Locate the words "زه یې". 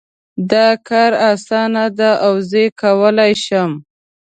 2.49-2.69